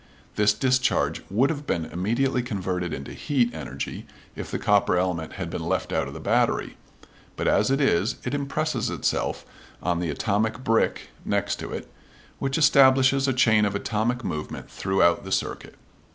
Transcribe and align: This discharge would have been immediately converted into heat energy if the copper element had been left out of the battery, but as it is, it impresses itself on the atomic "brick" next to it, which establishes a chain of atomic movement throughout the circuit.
This 0.35 0.51
discharge 0.55 1.21
would 1.29 1.51
have 1.51 1.67
been 1.67 1.85
immediately 1.85 2.41
converted 2.41 2.91
into 2.91 3.13
heat 3.13 3.53
energy 3.53 4.07
if 4.35 4.49
the 4.49 4.57
copper 4.57 4.97
element 4.97 5.33
had 5.33 5.51
been 5.51 5.61
left 5.63 5.93
out 5.93 6.07
of 6.07 6.15
the 6.15 6.19
battery, 6.19 6.75
but 7.35 7.47
as 7.47 7.69
it 7.69 7.79
is, 7.79 8.15
it 8.23 8.33
impresses 8.33 8.89
itself 8.89 9.45
on 9.83 9.99
the 9.99 10.09
atomic 10.09 10.63
"brick" 10.63 11.09
next 11.23 11.57
to 11.59 11.71
it, 11.71 11.87
which 12.39 12.57
establishes 12.57 13.27
a 13.27 13.31
chain 13.33 13.63
of 13.63 13.75
atomic 13.75 14.23
movement 14.23 14.71
throughout 14.71 15.23
the 15.23 15.31
circuit. 15.31 15.75